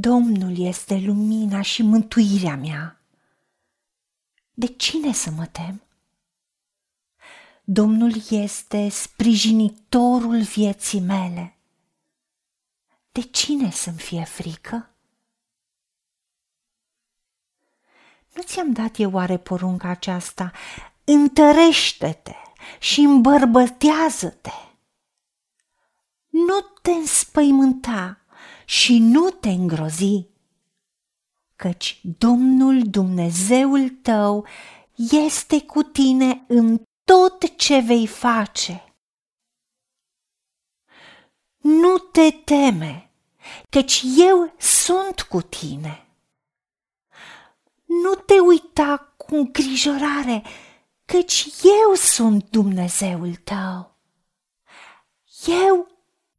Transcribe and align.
Domnul 0.00 0.58
este 0.58 0.96
lumina 0.98 1.62
și 1.62 1.82
mântuirea 1.82 2.56
mea. 2.56 3.00
De 4.54 4.66
cine 4.66 5.12
să 5.12 5.30
mă 5.30 5.46
tem? 5.46 5.82
Domnul 7.64 8.12
este 8.30 8.88
sprijinitorul 8.88 10.42
vieții 10.42 11.00
mele. 11.00 11.58
De 13.12 13.20
cine 13.20 13.70
să-mi 13.70 13.98
fie 13.98 14.24
frică? 14.24 14.90
Nu 18.34 18.42
ți-am 18.42 18.72
dat 18.72 18.98
eu 18.98 19.12
oare 19.12 19.38
porunca 19.38 19.88
aceasta? 19.88 20.52
Întărește-te 21.04 22.34
și 22.78 23.00
îmbărbătează-te. 23.00 24.52
Nu 26.28 26.60
te 26.82 26.90
înspăimânta 26.90 28.18
și 28.68 28.98
nu 28.98 29.30
te 29.30 29.48
îngrozi, 29.48 30.26
căci 31.56 32.00
Domnul 32.18 32.82
Dumnezeul 32.82 33.88
tău 33.88 34.46
este 35.10 35.62
cu 35.62 35.82
tine 35.82 36.44
în 36.48 36.82
tot 37.04 37.56
ce 37.56 37.80
vei 37.80 38.06
face. 38.06 38.94
Nu 41.56 41.98
te 41.98 42.30
teme, 42.30 43.10
căci 43.70 44.04
eu 44.16 44.54
sunt 44.58 45.22
cu 45.22 45.40
tine. 45.40 46.06
Nu 47.84 48.14
te 48.14 48.38
uita 48.38 49.14
cu 49.16 49.34
îngrijorare, 49.34 50.42
căci 51.04 51.48
eu 51.62 51.94
sunt 51.94 52.50
Dumnezeul 52.50 53.34
tău. 53.34 53.96
Eu 55.46 55.88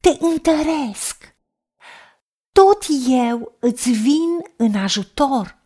te 0.00 0.16
întăresc. 0.20 1.31
Tot 2.72 2.86
eu 3.08 3.56
îți 3.58 3.90
vin 3.90 4.28
în 4.56 4.74
ajutor. 4.74 5.58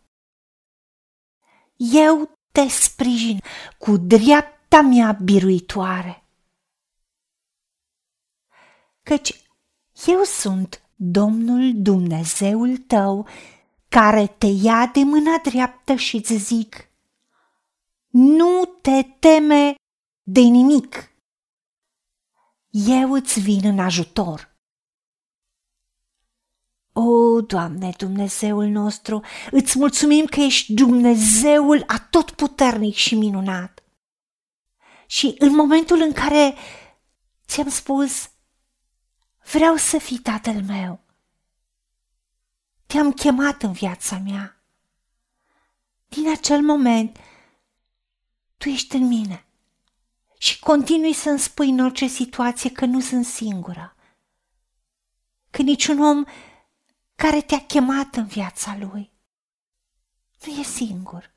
Eu 1.77 2.31
te 2.53 2.69
sprijin 2.69 3.41
cu 3.79 3.97
dreapta 3.97 4.81
mea 4.81 5.13
biruitoare. 5.13 6.25
Căci 9.03 9.49
eu 10.07 10.23
sunt 10.23 10.83
Domnul 10.95 11.73
Dumnezeul 11.75 12.77
tău 12.77 13.29
care 13.89 14.27
te 14.27 14.47
ia 14.47 14.87
de 14.87 15.01
mâna 15.01 15.39
dreaptă 15.43 15.95
și 15.95 16.17
îți 16.17 16.35
zic, 16.35 16.91
nu 18.09 18.65
te 18.65 19.03
teme 19.03 19.75
de 20.23 20.41
nimic. 20.41 21.11
Eu 22.71 23.13
îți 23.13 23.41
vin 23.41 23.61
în 23.65 23.79
ajutor. 23.79 24.56
O, 27.37 27.41
Doamne, 27.41 27.91
Dumnezeul 27.97 28.67
nostru, 28.67 29.23
îți 29.51 29.79
mulțumim 29.79 30.25
că 30.25 30.41
ești 30.41 30.75
Dumnezeul 30.75 31.85
atotputernic 31.87 32.95
și 32.95 33.15
minunat. 33.15 33.83
Și 35.07 35.35
în 35.39 35.55
momentul 35.55 36.01
în 36.01 36.13
care 36.13 36.55
ți-am 37.47 37.69
spus, 37.69 38.31
vreau 39.53 39.77
să 39.77 39.99
fii 39.99 40.19
tatăl 40.19 40.63
meu, 40.63 41.01
te-am 42.87 43.13
chemat 43.13 43.63
în 43.63 43.73
viața 43.73 44.19
mea. 44.19 44.63
Din 46.09 46.31
acel 46.31 46.63
moment, 46.63 47.17
tu 48.57 48.69
ești 48.69 48.97
în 48.97 49.07
mine 49.07 49.47
și 50.39 50.59
continui 50.59 51.13
să-mi 51.13 51.39
spui 51.39 51.69
în 51.69 51.79
orice 51.79 52.07
situație 52.07 52.71
că 52.71 52.85
nu 52.85 53.01
sunt 53.01 53.25
singură, 53.25 53.97
că 55.51 55.63
niciun 55.63 56.01
om 56.01 56.25
care 57.17 57.41
te-a 57.41 57.61
chemat 57.61 58.15
în 58.15 58.27
viața 58.27 58.77
lui 58.81 59.15
nu 60.47 60.61
e 60.61 60.63
singur. 60.63 61.35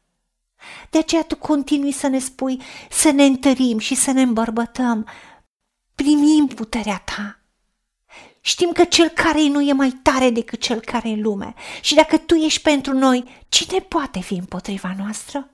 De 0.89 0.97
aceea 0.97 1.23
tu 1.23 1.35
continui 1.35 1.91
să 1.91 2.07
ne 2.07 2.19
spui 2.19 2.61
să 2.89 3.11
ne 3.11 3.23
întărim 3.23 3.77
și 3.77 3.95
să 3.95 4.11
ne 4.11 4.21
îmbărbătăm. 4.21 5.07
Primim 5.95 6.47
puterea 6.47 6.97
ta 6.97 7.33
Știm 8.41 8.71
că 8.71 8.83
cel 8.83 9.07
care 9.07 9.47
nu 9.47 9.61
e 9.61 9.73
mai 9.73 9.89
tare 9.89 10.29
decât 10.29 10.61
cel 10.61 10.79
care 10.79 11.09
e 11.09 11.13
în 11.13 11.21
lume. 11.21 11.53
Și 11.81 11.95
dacă 11.95 12.17
tu 12.17 12.35
ești 12.35 12.61
pentru 12.61 12.93
noi, 12.93 13.43
cine 13.49 13.79
poate 13.79 14.19
fi 14.19 14.33
împotriva 14.33 14.93
noastră? 14.97 15.49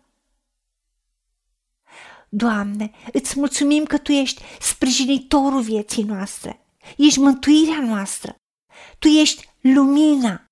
Doamne, 2.29 2.91
îți 3.13 3.39
mulțumim 3.39 3.83
că 3.83 3.97
Tu 3.97 4.11
ești 4.11 4.41
sprijinitorul 4.59 5.61
vieții 5.61 6.03
noastre, 6.03 6.65
ești 6.97 7.19
mântuirea 7.19 7.79
noastră, 7.79 8.35
Tu 8.99 9.07
ești 9.07 9.49
lumina, 9.61 10.49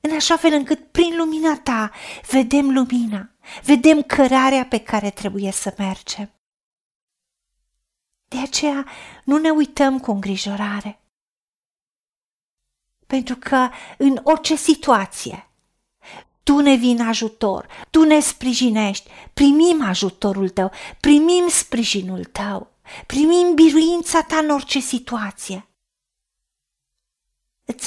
în 0.00 0.14
așa 0.14 0.36
fel 0.36 0.52
încât 0.52 0.90
prin 0.90 1.16
lumina 1.16 1.58
Ta 1.58 1.90
vedem 2.30 2.72
lumina, 2.72 3.30
vedem 3.64 4.02
cărarea 4.02 4.66
pe 4.66 4.78
care 4.78 5.10
trebuie 5.10 5.50
să 5.50 5.74
mergem. 5.78 6.30
De 8.28 8.38
aceea 8.38 8.86
nu 9.24 9.38
ne 9.38 9.50
uităm 9.50 9.98
cu 9.98 10.10
îngrijorare, 10.10 11.00
pentru 13.06 13.36
că 13.36 13.68
în 13.98 14.20
orice 14.22 14.56
situație 14.56 15.50
tu 16.42 16.58
ne 16.58 16.74
vin 16.74 17.00
ajutor, 17.00 17.66
tu 17.90 18.02
ne 18.02 18.20
sprijinești, 18.20 19.10
primim 19.34 19.82
ajutorul 19.82 20.48
tău, 20.48 20.70
primim 21.00 21.48
sprijinul 21.48 22.24
tău, 22.24 22.70
primim 23.06 23.54
biruința 23.54 24.22
ta 24.22 24.36
în 24.36 24.50
orice 24.50 24.80
situație. 24.80 25.69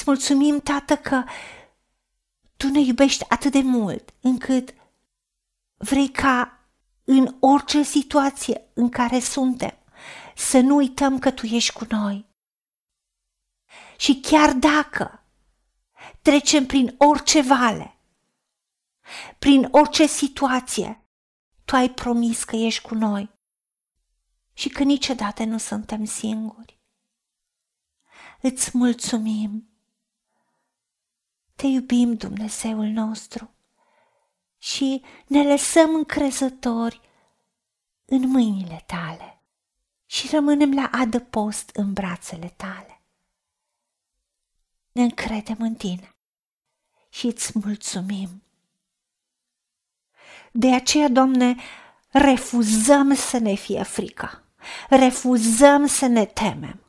Îți 0.04 0.12
mulțumim, 0.12 0.60
Tată, 0.60 0.96
că 0.96 1.24
tu 2.56 2.68
ne 2.68 2.80
iubești 2.80 3.24
atât 3.28 3.52
de 3.52 3.60
mult 3.60 4.14
încât 4.20 4.74
vrei 5.76 6.08
ca 6.08 6.60
în 7.04 7.36
orice 7.40 7.82
situație 7.82 8.66
în 8.74 8.88
care 8.88 9.20
suntem 9.20 9.78
să 10.36 10.60
nu 10.60 10.74
uităm 10.74 11.18
că 11.18 11.30
tu 11.30 11.46
ești 11.46 11.72
cu 11.72 11.86
noi 11.88 12.26
și 13.96 14.20
chiar 14.20 14.52
dacă 14.52 15.24
trecem 16.22 16.66
prin 16.66 16.94
orice 16.98 17.40
vale, 17.40 17.96
prin 19.38 19.68
orice 19.70 20.06
situație, 20.06 21.04
tu 21.64 21.76
ai 21.76 21.90
promis 21.90 22.44
că 22.44 22.56
ești 22.56 22.82
cu 22.82 22.94
noi 22.94 23.30
și 24.52 24.68
că 24.68 24.82
niciodată 24.82 25.44
nu 25.44 25.58
suntem 25.58 26.04
singuri. 26.04 26.78
Îți 28.40 28.70
mulțumim. 28.72 29.68
Te 31.64 31.70
iubim, 31.70 32.14
Dumnezeul 32.14 32.86
nostru, 32.86 33.50
și 34.58 35.02
ne 35.26 35.42
lăsăm 35.42 35.94
încrezători 35.94 37.00
în 38.04 38.28
mâinile 38.28 38.82
tale 38.86 39.42
și 40.06 40.28
rămânem 40.30 40.74
la 40.74 40.90
adăpost 40.92 41.70
în 41.72 41.92
brațele 41.92 42.52
tale 42.56 43.02
ne 44.92 45.02
încredem 45.02 45.56
în 45.58 45.74
tine 45.74 46.14
și 47.08 47.26
îți 47.26 47.52
mulțumim. 47.54 48.42
De 50.52 50.74
aceea, 50.74 51.08
Doamne, 51.08 51.56
refuzăm 52.10 53.14
să 53.14 53.38
ne 53.38 53.54
fie 53.54 53.82
frică, 53.82 54.44
refuzăm 54.88 55.86
să 55.86 56.06
ne 56.06 56.24
temem, 56.24 56.80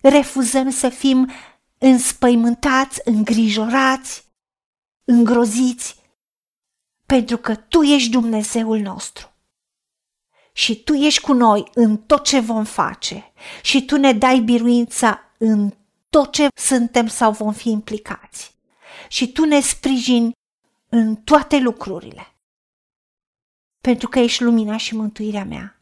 refuzăm 0.00 0.70
să 0.70 0.88
fim 0.88 1.30
înspăimântați, 1.82 3.00
îngrijorați, 3.04 4.24
îngroziți, 5.04 6.00
pentru 7.06 7.36
că 7.36 7.54
Tu 7.54 7.82
ești 7.82 8.10
Dumnezeul 8.10 8.78
nostru. 8.78 9.30
Și 10.52 10.82
Tu 10.82 10.92
ești 10.92 11.20
cu 11.20 11.32
noi 11.32 11.70
în 11.74 11.96
tot 11.96 12.24
ce 12.24 12.40
vom 12.40 12.64
face 12.64 13.32
și 13.62 13.84
Tu 13.84 13.96
ne 13.96 14.12
dai 14.12 14.40
biruința 14.40 15.20
în 15.38 15.72
tot 16.10 16.32
ce 16.32 16.48
suntem 16.54 17.06
sau 17.06 17.32
vom 17.32 17.52
fi 17.52 17.70
implicați. 17.70 18.54
Și 19.08 19.32
tu 19.32 19.44
ne 19.44 19.60
sprijini 19.60 20.32
în 20.88 21.16
toate 21.16 21.58
lucrurile. 21.58 22.36
Pentru 23.80 24.08
că 24.08 24.18
ești 24.18 24.42
lumina 24.42 24.76
și 24.76 24.94
mântuirea 24.94 25.44
mea. 25.44 25.81